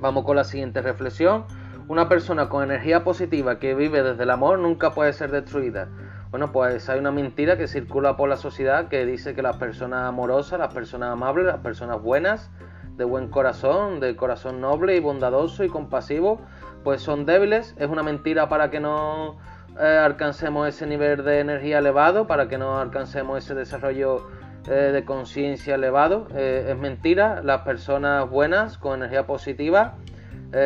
Vamos 0.00 0.24
con 0.24 0.36
la 0.36 0.44
siguiente 0.44 0.82
reflexión. 0.82 1.44
Una 1.88 2.08
persona 2.08 2.48
con 2.48 2.62
energía 2.62 3.04
positiva 3.04 3.58
que 3.58 3.74
vive 3.74 4.02
desde 4.02 4.22
el 4.22 4.30
amor 4.30 4.58
nunca 4.58 4.92
puede 4.92 5.12
ser 5.12 5.30
destruida 5.30 5.88
bueno, 6.30 6.52
pues 6.52 6.88
hay 6.88 7.00
una 7.00 7.10
mentira 7.10 7.58
que 7.58 7.66
circula 7.66 8.16
por 8.16 8.28
la 8.28 8.36
sociedad 8.36 8.86
que 8.86 9.04
dice 9.04 9.34
que 9.34 9.42
las 9.42 9.56
personas 9.56 10.08
amorosas, 10.08 10.60
las 10.60 10.72
personas 10.72 11.10
amables, 11.10 11.44
las 11.46 11.58
personas 11.58 12.00
buenas, 12.00 12.50
de 12.96 13.04
buen 13.04 13.28
corazón, 13.28 13.98
de 13.98 14.14
corazón 14.14 14.60
noble 14.60 14.94
y 14.94 15.00
bondadoso 15.00 15.64
y 15.64 15.68
compasivo, 15.68 16.40
pues 16.84 17.02
son 17.02 17.26
débiles. 17.26 17.74
Es 17.78 17.88
una 17.88 18.04
mentira 18.04 18.48
para 18.48 18.70
que 18.70 18.78
no 18.78 19.38
eh, 19.80 19.98
alcancemos 19.98 20.68
ese 20.68 20.86
nivel 20.86 21.24
de 21.24 21.40
energía 21.40 21.78
elevado, 21.78 22.26
para 22.26 22.48
que 22.48 22.58
no 22.58 22.78
alcancemos 22.78 23.42
ese 23.44 23.54
desarrollo 23.54 24.28
eh, 24.68 24.72
de 24.92 25.04
conciencia 25.04 25.76
elevado. 25.76 26.28
Eh, 26.34 26.66
es 26.68 26.76
mentira. 26.76 27.42
Las 27.42 27.62
personas 27.62 28.28
buenas 28.28 28.76
con 28.76 28.98
energía 28.98 29.26
positiva 29.26 29.94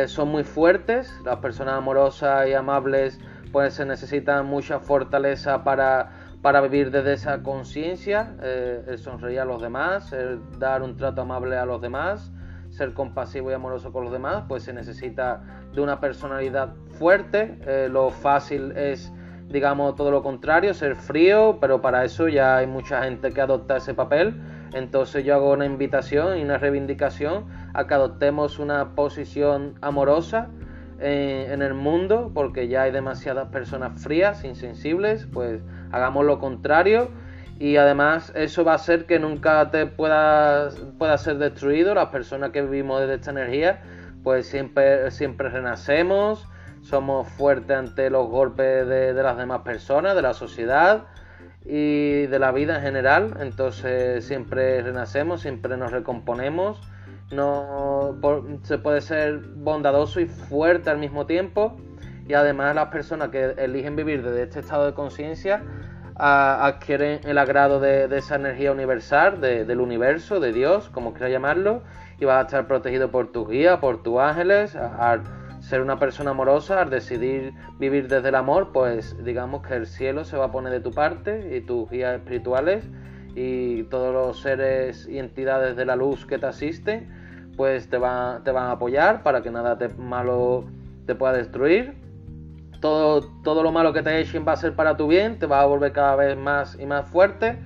son 0.07 0.29
muy 0.29 0.43
fuertes. 0.43 1.13
Las 1.23 1.37
personas 1.37 1.75
amorosas 1.75 2.47
y 2.47 2.53
amables 2.53 3.19
pues 3.51 3.75
se 3.75 3.85
necesitan 3.85 4.47
mucha 4.47 4.79
fortaleza 4.79 5.63
para, 5.63 6.09
para 6.41 6.59
vivir 6.61 6.89
desde 6.89 7.13
esa 7.13 7.43
conciencia, 7.43 8.35
el 8.41 8.97
sonreír 8.97 9.41
a 9.41 9.45
los 9.45 9.61
demás, 9.61 10.13
dar 10.57 10.81
un 10.81 10.97
trato 10.97 11.21
amable 11.21 11.55
a 11.55 11.65
los 11.65 11.81
demás, 11.81 12.31
ser 12.71 12.93
compasivo 12.93 13.51
y 13.51 13.53
amoroso 13.53 13.93
con 13.93 14.03
los 14.05 14.11
demás, 14.11 14.45
pues 14.47 14.63
se 14.63 14.73
necesita 14.73 15.43
de 15.71 15.81
una 15.81 15.99
personalidad 15.99 16.73
fuerte. 16.97 17.57
Eh, 17.67 17.87
lo 17.91 18.09
fácil 18.09 18.71
es, 18.75 19.11
digamos, 19.49 19.95
todo 19.95 20.11
lo 20.11 20.23
contrario, 20.23 20.73
ser 20.73 20.95
frío, 20.95 21.57
pero 21.61 21.81
para 21.81 22.03
eso 22.03 22.27
ya 22.27 22.57
hay 22.57 22.67
mucha 22.67 23.03
gente 23.03 23.31
que 23.31 23.41
adopta 23.41 23.77
ese 23.77 23.93
papel. 23.93 24.33
Entonces 24.73 25.23
yo 25.23 25.35
hago 25.35 25.51
una 25.51 25.65
invitación 25.65 26.37
y 26.37 26.43
una 26.43 26.57
reivindicación 26.57 27.45
a 27.73 27.87
que 27.87 27.93
adoptemos 27.93 28.59
una 28.59 28.95
posición 28.95 29.75
amorosa 29.81 30.49
en, 30.99 31.51
en 31.51 31.61
el 31.61 31.73
mundo, 31.73 32.31
porque 32.33 32.67
ya 32.67 32.83
hay 32.83 32.91
demasiadas 32.91 33.49
personas 33.49 34.01
frías, 34.01 34.43
insensibles, 34.43 35.27
pues 35.31 35.61
hagamos 35.91 36.25
lo 36.25 36.39
contrario 36.39 37.09
y 37.57 37.77
además 37.77 38.33
eso 38.35 38.65
va 38.65 38.73
a 38.73 38.75
hacer 38.75 39.05
que 39.05 39.17
nunca 39.17 39.71
te 39.71 39.85
pueda, 39.85 40.69
pueda 40.97 41.17
ser 41.17 41.37
destruido. 41.37 41.95
Las 41.95 42.09
personas 42.09 42.51
que 42.51 42.61
vivimos 42.61 42.99
desde 43.01 43.15
esta 43.15 43.31
energía, 43.31 43.81
pues 44.23 44.47
siempre, 44.47 45.09
siempre 45.11 45.49
renacemos, 45.49 46.47
somos 46.85 47.27
fuertes 47.29 47.75
ante 47.75 48.09
los 48.09 48.27
golpes 48.27 48.87
de, 48.87 49.13
las 49.13 49.37
demás 49.37 49.61
personas, 49.61 50.15
de 50.15 50.21
la 50.21 50.33
sociedad 50.33 51.05
y 51.65 52.27
de 52.27 52.39
la 52.39 52.51
vida 52.51 52.75
en 52.75 52.81
general. 52.83 53.37
Entonces 53.39 54.23
siempre 54.23 54.81
renacemos, 54.81 55.41
siempre 55.41 55.77
nos 55.77 55.91
recomponemos. 55.91 56.79
No, 57.31 58.15
se 58.61 58.77
puede 58.77 59.01
ser 59.01 59.39
bondadoso 59.39 60.19
y 60.19 60.27
fuerte 60.27 60.91
al 60.91 60.99
mismo 60.99 61.25
tiempo. 61.25 61.75
Y 62.27 62.33
además 62.33 62.75
las 62.75 62.89
personas 62.89 63.29
que 63.29 63.55
eligen 63.57 63.95
vivir 63.95 64.23
desde 64.23 64.43
este 64.43 64.59
estado 64.59 64.85
de 64.85 64.93
conciencia 64.93 65.63
adquieren 66.17 67.19
el 67.25 67.37
agrado 67.39 67.79
de, 67.79 68.05
esa 68.15 68.35
energía 68.35 68.71
universal, 68.71 69.41
del 69.41 69.81
universo, 69.81 70.39
de 70.39 70.53
Dios, 70.53 70.89
como 70.89 71.13
quieras 71.13 71.31
llamarlo, 71.31 71.81
y 72.19 72.25
vas 72.25 72.37
a 72.37 72.41
estar 72.41 72.67
protegido 72.67 73.09
por 73.09 73.31
tu 73.31 73.45
guía, 73.47 73.79
por 73.81 74.01
tus 74.01 74.19
ángeles, 74.19 74.75
al 74.75 75.23
ser 75.67 75.81
una 75.81 75.99
persona 75.99 76.31
amorosa, 76.31 76.81
al 76.81 76.89
decidir 76.89 77.53
vivir 77.79 78.07
desde 78.07 78.29
el 78.29 78.35
amor, 78.35 78.71
pues 78.71 79.15
digamos 79.23 79.65
que 79.65 79.75
el 79.75 79.87
cielo 79.87 80.23
se 80.23 80.37
va 80.37 80.45
a 80.45 80.51
poner 80.51 80.71
de 80.71 80.79
tu 80.79 80.91
parte 80.91 81.55
y 81.55 81.61
tus 81.61 81.89
guías 81.89 82.15
espirituales 82.15 82.87
y 83.35 83.83
todos 83.83 84.13
los 84.13 84.41
seres 84.41 85.07
y 85.07 85.19
entidades 85.19 85.75
de 85.75 85.85
la 85.85 85.95
luz 85.95 86.25
que 86.25 86.37
te 86.37 86.45
asisten, 86.45 87.53
pues 87.57 87.89
te, 87.89 87.97
van, 87.97 88.43
te 88.43 88.51
a 88.51 88.71
apoyar 88.71 89.23
para 89.23 89.41
que 89.41 89.51
nada 89.51 89.77
malo 89.97 90.65
te 91.05 91.15
pueda 91.15 91.33
destruir 91.33 92.05
todo, 93.43 93.63
lo 93.63 93.71
malo 93.71 93.93
que 93.93 94.03
te 94.03 94.19
echen 94.19 94.45
va 94.47 94.53
a 94.53 94.57
ser 94.57 94.75
para 94.75 94.95
tu 94.97 95.07
bien, 95.07 95.39
te 95.39 95.47
va 95.47 95.61
a 95.61 95.65
volver 95.65 95.91
cada 95.91 96.15
vez 96.15 96.37
más 96.37 96.77
y 96.79 96.85
más 96.85 97.09
fuerte. 97.09 97.57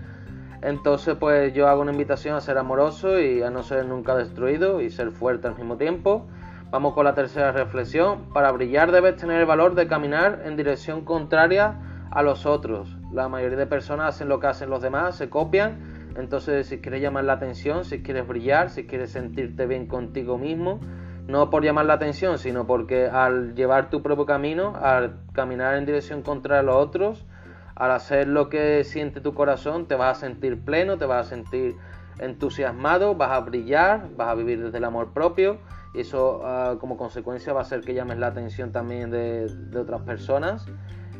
Entonces, 0.62 1.16
pues 1.20 1.54
yo 1.54 1.68
hago 1.68 1.82
una 1.82 1.92
invitación 1.92 2.36
a 2.36 2.42
ser 2.42 2.58
amoroso 2.58 3.20
y 3.20 3.42
a 3.42 3.50
no 3.50 3.64
ser 3.64 3.86
nunca 3.86 4.16
destruido 4.16 4.82
y 4.82 4.90
ser 4.90 5.12
fuerte 5.12 5.48
al 5.48 5.56
mismo 5.56 5.78
tiempo. 5.78 6.28
Vamos 6.72 6.94
con 6.94 7.04
la 7.04 7.16
tercera 7.16 7.52
reflexión. 7.52 8.32
Para 8.32 8.52
brillar 8.52 8.92
debes 8.92 9.16
tener 9.16 9.40
el 9.40 9.48
valor 9.48 9.74
de 9.74 9.88
caminar 9.88 10.44
en 10.46 10.56
dirección 10.56 11.04
contraria 11.04 11.80
a 12.12 12.22
los 12.22 12.46
otros. 12.46 12.96
La 13.12 13.28
mayoría 13.28 13.58
de 13.58 13.66
personas 13.66 14.10
hacen 14.10 14.30
lo 14.30 14.40
que 14.40 14.48
hacen 14.48 14.70
los 14.70 14.80
demás, 14.80 15.16
se 15.16 15.30
copian. 15.30 16.14
Entonces, 16.16 16.68
si 16.68 16.80
quieres 16.80 17.02
llamar 17.02 17.24
la 17.24 17.34
atención, 17.34 17.86
si 17.86 18.04
quieres 18.04 18.28
brillar, 18.28 18.70
si 18.70 18.86
quieres 18.86 19.12
sentirte 19.12 19.66
bien 19.66 19.88
contigo 19.88 20.38
mismo, 20.38 20.80
no 21.28 21.50
por 21.50 21.64
llamar 21.64 21.88
la 21.88 21.96
atención, 21.96 22.38
sino 22.38 22.68
porque 22.68 23.08
al 23.08 23.56
llevar 23.56 23.90
tu 23.90 24.04
propio 24.04 24.28
camino, 24.28 24.76
al 24.80 25.22
caminar 25.34 25.76
en 25.76 25.88
dirección 25.88 26.22
contra 26.22 26.62
los 26.62 26.76
otros, 26.76 27.26
al 27.74 27.90
hacer 27.90 28.28
lo 28.28 28.48
que 28.50 28.84
siente 28.84 29.22
tu 29.22 29.34
corazón, 29.34 29.88
te 29.88 29.96
vas 29.96 30.18
a 30.18 30.20
sentir 30.20 30.64
pleno, 30.64 31.00
te 31.00 31.08
vas 31.08 31.26
a 31.26 31.30
sentir 31.32 31.78
entusiasmado, 32.20 33.16
vas 33.16 33.32
a 33.32 33.40
brillar, 33.40 34.10
vas 34.16 34.28
a 34.28 34.36
vivir 34.36 34.64
desde 34.64 34.78
el 34.78 34.84
amor 34.84 35.14
propio 35.14 35.58
eso 35.94 36.42
ah, 36.44 36.78
como 36.80 36.98
consecuencia 36.98 37.54
va 37.54 37.62
a 37.62 37.64
hacer 37.64 37.82
que 37.82 37.94
llames 37.94 38.18
la 38.18 38.28
atención 38.28 38.72
también 38.72 39.12
de, 39.12 39.48
de 39.48 39.80
otras 39.80 40.02
personas. 40.02 40.66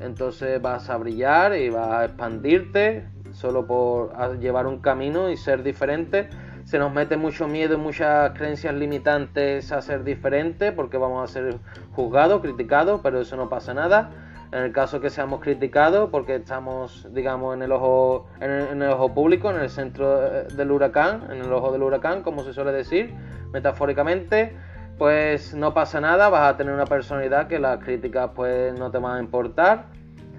Entonces 0.02 0.62
vas 0.62 0.90
a 0.90 0.98
brillar 0.98 1.56
y 1.58 1.70
vas 1.70 1.90
a 1.92 2.06
expandirte 2.06 3.10
solo 3.32 3.68
por 3.68 4.40
llevar 4.40 4.66
un 4.68 4.80
camino 4.80 5.30
y 5.30 5.38
ser 5.38 5.62
diferente 5.62 6.30
se 6.70 6.78
nos 6.78 6.94
mete 6.94 7.18
mucho 7.18 7.48
miedo 7.48 7.74
y 7.74 7.78
muchas 7.78 8.32
creencias 8.38 8.76
limitantes 8.76 9.72
a 9.72 9.82
ser 9.82 10.04
diferente 10.04 10.72
porque 10.72 11.00
vamos 11.00 11.28
a 11.28 11.34
ser 11.34 11.58
juzgados, 11.94 12.42
criticados, 12.42 13.02
pero 13.02 13.20
eso 13.22 13.36
no 13.38 13.50
pasa 13.50 13.74
nada. 13.74 14.29
En 14.52 14.64
el 14.64 14.72
caso 14.72 15.00
que 15.00 15.10
seamos 15.10 15.42
criticados 15.42 16.10
porque 16.10 16.36
estamos, 16.36 17.08
digamos, 17.14 17.56
en 17.56 17.62
el 17.62 17.72
ojo, 17.72 18.28
en 18.42 18.82
el, 18.82 18.90
ojo 18.90 19.14
público, 19.14 19.52
en 19.52 19.60
el 19.60 19.70
centro 19.70 20.26
eh, 20.26 20.48
del 20.56 20.72
huracán, 20.72 21.28
en 21.32 21.42
el 21.42 21.54
ojo 21.54 21.72
del 21.72 21.84
huracán, 21.84 22.24
como 22.24 22.44
se 22.44 22.54
suele 22.54 22.72
decir, 22.72 23.14
metafóricamente, 23.54 24.56
pues 24.98 25.54
no 25.54 25.74
pasa 25.74 26.02
nada, 26.02 26.30
vas 26.30 26.54
a 26.54 26.58
tener 26.58 26.74
una 26.74 26.86
personalidad 26.86 27.48
que 27.48 27.60
las 27.60 27.84
críticas 27.84 28.32
pues 28.36 28.78
no 28.78 28.90
te 28.90 28.98
van 28.98 29.18
a 29.18 29.20
importar 29.20 29.86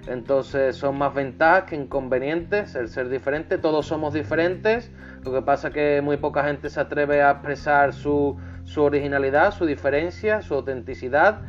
entonces 0.07 0.75
son 0.75 0.97
más 0.97 1.13
ventajas 1.13 1.63
que 1.63 1.75
inconvenientes 1.75 2.75
el 2.75 2.87
ser 2.87 3.09
diferente. 3.09 3.57
Todos 3.57 3.85
somos 3.85 4.13
diferentes. 4.13 4.91
Lo 5.23 5.31
que 5.31 5.41
pasa 5.41 5.67
es 5.67 5.73
que 5.73 6.01
muy 6.01 6.17
poca 6.17 6.43
gente 6.43 6.69
se 6.69 6.79
atreve 6.79 7.21
a 7.21 7.31
expresar 7.31 7.93
su, 7.93 8.37
originalidad, 8.75 9.51
su 9.51 9.65
diferencia, 9.65 10.41
su 10.41 10.55
autenticidad 10.55 11.41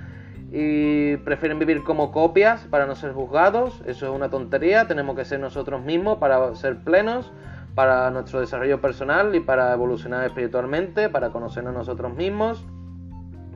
y 0.55 1.17
prefieren 1.19 1.59
vivir 1.59 1.83
como 1.83 2.13
copias 2.13 2.67
para 2.67 2.87
no 2.87 2.95
ser 2.95 3.15
juzgados. 3.15 3.83
Eso 3.87 4.07
es 4.07 4.13
una 4.13 4.29
tontería. 4.29 4.87
Tenemos 4.87 5.17
que 5.17 5.25
ser 5.25 5.41
nosotros 5.41 5.83
mismos 5.83 6.19
para 6.19 6.55
ser 6.55 6.85
plenos, 6.85 7.33
para 7.75 8.11
nuestro 8.11 8.41
desarrollo 8.41 8.79
personal 8.83 9.35
y 9.35 9.41
para 9.41 9.73
evolucionar 9.73 10.27
espiritualmente, 10.27 11.09
para 11.09 11.31
conocernos 11.31 11.73
nosotros 11.73 12.15
mismos. 12.15 12.67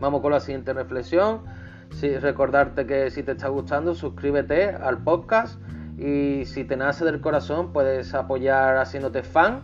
Vamos 0.01 0.23
con 0.23 0.33
la 0.33 0.41
siguiente 0.41 0.73
reflexión. 0.73 1.43
Sí, 1.91 2.17
recordarte 2.17 2.87
que 2.87 3.11
si 3.11 3.23
te 3.23 3.33
está 3.33 3.49
gustando, 3.49 3.95
suscríbete 3.95 4.71
al 4.71 4.99
podcast 4.99 5.61
y 5.99 6.47
si 6.47 6.65
te 6.65 6.79
nace 6.79 7.05
del 7.05 7.21
corazón, 7.21 7.75
puedes 7.75 8.15
apoyar 8.15 8.79
haciéndote 8.79 9.23
fan 9.23 9.63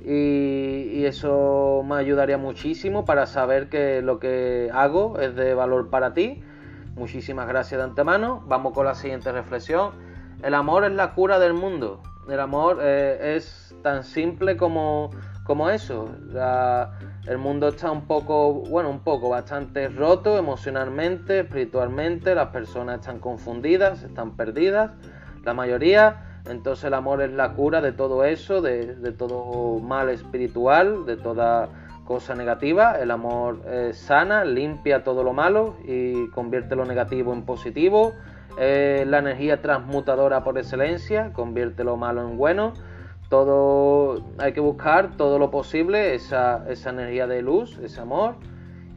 y, 0.00 1.04
eso 1.04 1.82
me 1.86 1.96
ayudaría 1.96 2.38
muchísimo 2.38 3.04
para 3.04 3.26
saber 3.26 3.68
que 3.68 4.02
lo 4.02 4.18
que 4.18 4.70
hago 4.72 5.18
es 5.18 5.34
de 5.34 5.54
valor 5.54 5.90
para 5.90 6.12
ti. 6.12 6.42
Muchísimas 6.98 7.48
gracias 7.48 7.78
de 7.78 7.84
antemano. 7.84 8.42
Vamos 8.46 8.74
con 8.74 8.84
la 8.84 8.94
siguiente 8.94 9.32
reflexión. 9.32 9.92
El 10.42 10.54
amor 10.54 10.84
es 10.84 10.92
la 10.92 11.14
cura 11.14 11.38
del 11.38 11.54
mundo. 11.54 12.02
El 12.28 12.40
amor 12.40 12.80
eh, 12.82 13.36
es 13.36 13.74
tan 13.82 14.04
simple 14.04 14.56
como 14.56 15.10
como 15.48 15.70
eso. 15.70 16.10
el 17.26 17.38
mundo 17.38 17.68
está 17.68 17.90
un 17.90 18.02
poco, 18.02 18.52
bueno, 18.52 18.90
un 18.90 19.00
poco, 19.00 19.30
bastante 19.30 19.88
roto 19.88 20.36
emocionalmente, 20.36 21.40
espiritualmente, 21.40 22.34
las 22.34 22.48
personas 22.48 23.00
están 23.00 23.18
confundidas, 23.18 24.02
están 24.02 24.36
perdidas, 24.36 24.90
la 25.44 25.54
mayoría. 25.54 26.42
Entonces 26.44 26.84
el 26.84 26.94
amor 26.94 27.22
es 27.22 27.32
la 27.32 27.54
cura 27.54 27.80
de 27.80 27.92
todo 27.92 28.24
eso, 28.24 28.60
de, 28.60 28.94
todo 29.16 29.78
mal 29.80 30.10
espiritual, 30.10 31.06
de 31.06 31.16
toda 31.16 31.70
cosa 32.08 32.34
negativa. 32.34 32.98
El 32.98 33.10
amor 33.10 33.60
sana, 33.92 34.44
limpia 34.44 35.04
todo 35.04 35.22
lo 35.22 35.34
malo 35.34 35.76
y 35.86 36.28
convierte 36.30 36.74
lo 36.74 36.86
negativo 36.86 37.34
en 37.34 37.44
positivo. 37.44 38.14
la 38.56 39.18
energía 39.18 39.60
transmutadora 39.60 40.42
por 40.42 40.56
excelencia, 40.56 41.32
convierte 41.34 41.84
lo 41.84 41.96
malo 41.98 42.26
en 42.26 42.38
bueno 42.38 42.72
todo 43.28 44.24
hay 44.38 44.52
que 44.52 44.60
buscar 44.60 45.16
todo 45.16 45.38
lo 45.38 45.50
posible, 45.50 46.14
esa, 46.14 46.64
esa 46.68 46.90
energía 46.90 47.26
de 47.26 47.42
luz, 47.42 47.78
ese 47.78 48.00
amor. 48.00 48.36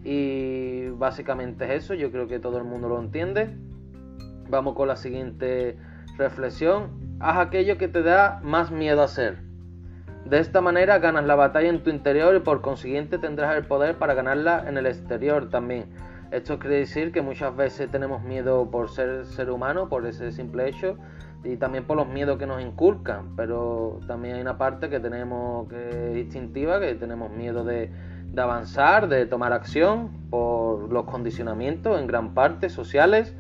Y 0.04 0.88
básicamente 0.90 1.66
es 1.66 1.84
eso, 1.84 1.94
yo 1.94 2.12
creo 2.12 2.28
que 2.28 2.40
todo 2.40 2.58
el 2.58 2.64
mundo 2.64 2.88
lo 2.90 3.00
entiende. 3.00 3.56
Vamos 4.50 4.76
con 4.76 4.88
la 4.88 4.96
siguiente 4.96 5.78
reflexión. 6.18 7.18
Haz 7.20 7.38
aquello 7.38 7.78
que 7.78 7.88
te 7.88 8.02
da 8.02 8.40
más 8.44 8.72
miedo 8.72 9.02
hacer. 9.02 9.51
De 10.26 10.40
esta 10.40 10.62
manera 10.62 11.00
ganas 11.00 11.26
la 11.26 11.36
batalla 11.36 11.70
en 11.70 11.84
tu 11.84 11.90
interior 11.90 12.36
y 12.36 12.40
por 12.40 12.62
consiguiente 12.62 13.18
tendrás 13.18 13.56
el 13.58 13.66
poder 13.66 13.98
para 13.98 14.14
ganarla 14.14 14.64
en 14.68 14.78
el 14.78 14.86
exterior 14.86 15.50
también. 15.50 15.86
Esto 16.32 16.60
quiere 16.60 16.78
decir 16.78 17.12
que 17.12 17.22
muchas 17.22 17.54
veces 17.56 17.92
tenemos 17.92 18.24
miedo 18.24 18.72
por 18.72 18.90
ser 18.90 19.26
ser 19.26 19.50
humano, 19.50 19.90
por 19.90 20.06
ese 20.06 20.32
simple 20.32 20.70
hecho, 20.70 20.98
y 21.44 21.58
también 21.58 21.84
por 21.84 21.98
los 21.98 22.08
miedos 22.08 22.38
que 22.38 22.46
nos 22.46 22.62
inculcan, 22.62 23.36
pero 23.36 24.00
también 24.08 24.36
hay 24.36 24.42
una 24.42 24.58
parte 24.58 24.90
que 24.90 25.00
tenemos 25.00 25.68
que 25.68 26.12
es 26.12 26.18
instintiva, 26.18 26.80
que 26.80 26.94
tenemos 26.96 27.32
miedo 27.32 27.66
de, 27.66 27.92
de 28.28 28.42
avanzar, 28.42 29.10
de 29.10 29.26
tomar 29.26 29.52
acción 29.52 30.30
por 30.30 30.92
los 30.92 31.04
condicionamientos 31.06 32.00
en 32.00 32.08
gran 32.08 32.34
parte 32.34 32.70
sociales, 32.70 33.36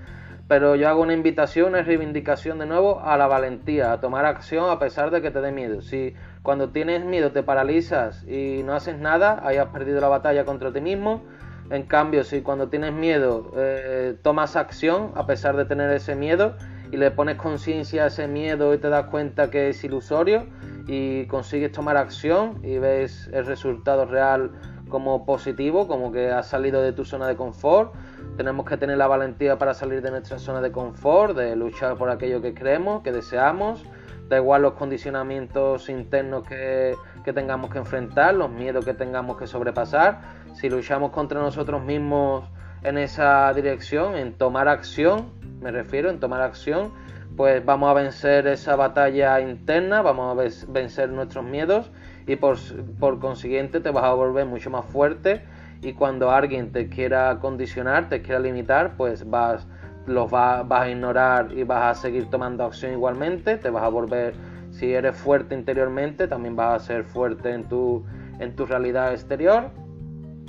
pero 0.51 0.75
yo 0.75 0.89
hago 0.89 1.01
una 1.01 1.13
invitación, 1.13 1.70
una 1.70 1.81
reivindicación 1.81 2.60
de 2.60 2.65
nuevo 2.65 3.00
a 3.05 3.15
la 3.15 3.25
valentía, 3.25 3.93
a 3.93 4.01
tomar 4.01 4.25
acción 4.25 4.70
a 4.70 4.79
pesar 4.79 5.10
de 5.10 5.22
que 5.22 5.31
te 5.31 5.39
dé 5.39 5.53
miedo. 5.53 5.81
Si 5.81 6.13
cuando 6.43 6.72
tienes 6.72 7.05
miedo 7.05 7.31
te 7.31 7.41
paralizas 7.41 8.27
y 8.27 8.62
no 8.65 8.74
haces 8.74 8.98
nada, 8.98 9.39
ahí 9.46 9.55
has 9.55 9.70
perdido 9.70 10.01
la 10.01 10.10
batalla 10.10 10.43
contra 10.43 10.74
ti 10.74 10.81
mismo. 10.81 11.24
En 11.70 11.84
cambio, 11.84 12.25
si 12.25 12.41
cuando 12.41 12.67
tienes 12.67 12.91
miedo 12.91 13.53
eh, 13.55 14.17
tomas 14.24 14.58
acción 14.58 15.13
a 15.15 15.25
pesar 15.25 15.55
de 15.55 15.63
tener 15.63 15.89
ese 15.91 16.15
miedo 16.17 16.58
y 16.91 16.98
le 16.98 17.12
pones 17.12 17.38
conciencia 17.38 18.03
a 18.03 18.08
ese 18.08 18.27
miedo 18.27 18.74
y 18.74 18.77
te 18.77 18.89
das 18.89 19.05
cuenta 19.05 19.50
que 19.50 19.70
es 19.70 19.81
ilusorio 19.86 20.48
y 20.86 21.27
consigues 21.27 21.72
tomar 21.72 21.96
acción 21.96 22.60
y 22.62 22.77
ves 22.77 23.29
el 23.31 23.46
resultado 23.46 24.03
real 24.03 24.51
como 24.89 25.25
positivo, 25.25 25.88
como 25.88 26.12
que 26.12 26.29
has 26.29 26.48
salido 26.48 26.81
de 26.81 26.91
tu 26.91 27.05
zona 27.05 27.25
de 27.29 27.38
confort. 27.38 27.93
Tenemos 28.41 28.65
que 28.65 28.75
tener 28.75 28.98
la 28.98 29.05
valentía 29.05 29.60
para 29.60 29.75
salir 29.75 30.01
de 30.01 30.10
nuestra 30.10 30.39
zona 30.39 30.62
de 30.62 30.71
confort, 30.71 31.38
de 31.38 31.55
luchar 31.55 31.95
por 31.95 32.10
aquello 32.10 32.41
que 32.41 32.55
creemos, 32.55 33.03
que 33.03 33.12
deseamos. 33.12 33.86
Da 34.29 34.38
igual 34.38 34.63
los 34.63 34.74
condicionamientos 34.74 35.89
internos 35.89 36.48
que, 36.48 36.95
tengamos 37.36 37.69
que 37.69 37.77
enfrentar, 37.77 38.33
los 38.33 38.50
miedos 38.50 38.83
que 38.83 38.95
tengamos 38.95 39.38
que 39.38 39.45
sobrepasar. 39.45 40.21
Si 40.55 40.71
luchamos 40.71 41.12
contra 41.12 41.39
nosotros 41.39 41.83
mismos 41.83 42.43
en 42.81 42.98
esa 42.98 43.53
dirección, 43.53 44.15
en 44.15 44.33
tomar 44.33 44.67
acción, 44.69 45.33
me 45.60 45.69
refiero, 45.69 46.10
en 46.10 46.19
tomar 46.19 46.41
acción, 46.41 46.91
pues 47.38 47.63
vamos 47.63 47.91
a 47.91 47.93
vencer 47.93 48.48
esa 48.48 48.75
batalla 48.75 49.39
interna, 49.39 50.01
vamos 50.01 50.36
a 50.36 50.71
vencer 50.71 51.10
nuestros 51.10 51.45
miedos 51.45 51.91
y 52.25 52.38
por, 52.38 52.57
consiguiente 53.19 53.81
te 53.81 53.91
vas 53.91 54.05
a 54.05 54.13
volver 54.13 54.48
mucho 54.48 54.71
más 54.71 54.86
fuerte 54.86 55.43
y 55.81 55.93
cuando 55.93 56.31
alguien 56.31 56.71
te 56.71 56.89
quiera 56.89 57.39
condicionar, 57.39 58.07
te 58.07 58.21
quiera 58.21 58.39
limitar, 58.39 58.95
pues 58.97 59.27
vas, 59.29 59.67
los 60.05 60.29
vas 60.29 60.65
a 60.69 60.89
ignorar 60.89 61.51
y 61.51 61.63
vas 61.63 61.97
a 61.97 62.01
seguir 62.01 62.29
tomando 62.29 62.63
acción 62.63 62.93
igualmente, 62.93 63.57
te 63.57 63.69
vas 63.69 63.83
a 63.83 63.89
volver, 63.89 64.35
si 64.69 64.93
eres 64.93 65.17
fuerte 65.17 65.55
interiormente, 65.55 66.27
también 66.27 66.55
vas 66.55 66.83
a 66.83 66.85
ser 66.85 67.03
fuerte 67.03 67.51
en 67.51 67.67
tu, 67.67 68.05
en 68.39 68.55
tu 68.55 68.65
realidad 68.65 69.11
exterior. 69.11 69.71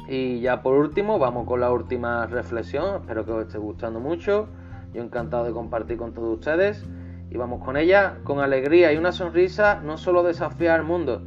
Y 0.08 0.40
ya 0.40 0.62
por 0.62 0.74
último, 0.74 1.18
vamos 1.18 1.46
con 1.46 1.60
la 1.60 1.70
última 1.70 2.26
reflexión, 2.26 2.96
espero 2.96 3.24
que 3.24 3.32
os 3.32 3.46
esté 3.46 3.58
gustando 3.58 4.00
mucho. 4.00 4.48
Yo 4.92 5.02
encantado 5.02 5.44
de 5.44 5.52
compartir 5.52 5.96
con 5.96 6.12
todos 6.12 6.38
ustedes 6.38 6.84
y 7.30 7.38
vamos 7.38 7.64
con 7.64 7.78
ella 7.78 8.18
con 8.24 8.40
alegría 8.40 8.92
y 8.92 8.98
una 8.98 9.10
sonrisa, 9.10 9.80
no 9.82 9.96
solo 9.96 10.22
desafía 10.22 10.74
al 10.74 10.82
mundo, 10.82 11.22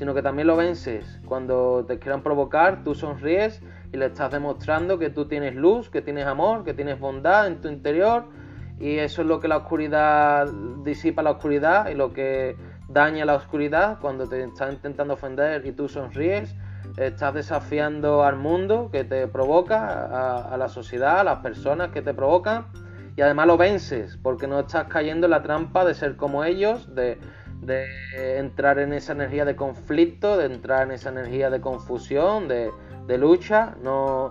sino 0.00 0.14
que 0.14 0.22
también 0.22 0.46
lo 0.48 0.56
vences. 0.56 1.20
Cuando 1.26 1.84
te 1.86 1.98
quieran 1.98 2.22
provocar, 2.22 2.84
tú 2.84 2.94
sonríes 2.94 3.60
y 3.92 3.98
le 3.98 4.06
estás 4.06 4.30
demostrando 4.30 4.98
que 4.98 5.10
tú 5.10 5.26
tienes 5.26 5.54
luz, 5.54 5.90
que 5.90 6.00
tienes 6.00 6.24
amor, 6.24 6.64
que 6.64 6.72
tienes 6.72 6.98
bondad 6.98 7.46
en 7.46 7.60
tu 7.60 7.68
interior. 7.68 8.24
Y 8.78 8.96
eso 8.96 9.20
es 9.20 9.28
lo 9.28 9.40
que 9.40 9.48
la 9.48 9.58
oscuridad 9.58 10.50
disipa 10.82 11.22
la 11.22 11.32
oscuridad 11.32 11.90
y 11.90 11.94
lo 11.96 12.14
que 12.14 12.56
daña 12.88 13.26
la 13.26 13.34
oscuridad. 13.34 13.98
Cuando 14.00 14.26
te 14.26 14.42
están 14.42 14.72
intentando 14.72 15.12
ofender 15.12 15.66
y 15.66 15.72
tú 15.72 15.86
sonríes 15.86 16.56
estás 16.96 17.34
desafiando 17.34 18.24
al 18.24 18.36
mundo 18.36 18.88
que 18.90 19.04
te 19.04 19.28
provoca, 19.28 19.86
a, 19.86 20.54
a 20.54 20.56
la 20.56 20.70
sociedad, 20.70 21.20
a 21.20 21.24
las 21.24 21.40
personas 21.40 21.90
que 21.90 22.00
te 22.00 22.14
provocan. 22.14 22.64
Y 23.16 23.20
además 23.20 23.48
lo 23.48 23.58
vences 23.58 24.18
porque 24.22 24.46
no 24.46 24.60
estás 24.60 24.84
cayendo 24.84 25.26
en 25.26 25.32
la 25.32 25.42
trampa 25.42 25.84
de 25.84 25.92
ser 25.92 26.16
como 26.16 26.42
ellos, 26.42 26.94
de, 26.94 27.18
entrar 28.36 28.78
en 28.78 28.92
esa 28.92 29.12
energía 29.12 29.44
de 29.44 29.56
conflicto, 29.56 30.36
de 30.36 30.46
entrar 30.46 30.82
en 30.82 30.92
esa 30.92 31.10
energía 31.10 31.50
de 31.50 31.60
confusión, 31.60 32.48
de, 32.48 32.72
lucha. 33.18 33.74
No 33.82 34.30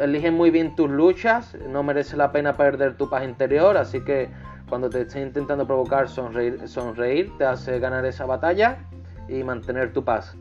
eligen 0.00 0.34
muy 0.34 0.50
bien 0.50 0.74
tus 0.74 0.90
luchas, 0.90 1.56
no 1.68 1.82
merece 1.82 2.16
la 2.16 2.32
pena 2.32 2.56
perder 2.56 2.96
tu 2.96 3.08
paz 3.08 3.24
interior, 3.24 3.76
así 3.76 4.02
que 4.04 4.28
cuando 4.68 4.90
te 4.90 5.02
estés 5.02 5.22
intentando 5.22 5.64
provocar 5.66 6.08
sonreír, 6.08 6.66
sonreír 6.66 7.32
te 7.38 7.44
hace 7.44 7.78
ganar 7.78 8.04
esa 8.04 8.26
batalla 8.26 8.78
y 9.28 9.44
mantener 9.44 9.92
tu 9.92 10.04
paz. 10.04 10.36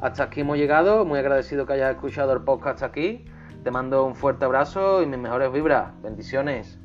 Hasta 0.00 0.24
aquí 0.24 0.42
hemos 0.42 0.58
llegado, 0.58 1.06
muy 1.06 1.18
agradecido 1.18 1.64
que 1.64 1.72
hayas 1.72 1.94
escuchado 1.94 2.34
el 2.34 2.42
podcast 2.42 2.82
aquí. 2.82 3.24
Te 3.64 3.70
mando 3.70 4.04
un 4.04 4.14
fuerte 4.14 4.44
abrazo 4.44 5.02
y 5.02 5.06
mis 5.06 5.18
mejores 5.18 5.50
vibras. 5.50 5.90
Bendiciones. 6.02 6.78